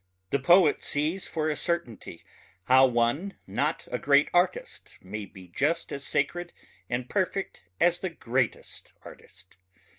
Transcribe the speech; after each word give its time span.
The 0.31 0.39
poet 0.39 0.81
sees 0.81 1.27
for 1.27 1.47
a 1.47 1.55
certainty 1.55 2.23
how 2.63 2.87
one 2.87 3.37
not 3.45 3.87
a 3.91 3.99
great 3.99 4.31
artist 4.33 4.97
may 5.03 5.25
be 5.25 5.49
just 5.49 5.91
as 5.91 6.03
sacred 6.03 6.53
and 6.89 7.07
perfect 7.07 7.65
as 7.79 7.99
the 7.99 8.09
greatest 8.09 8.93
artist.... 9.03 9.57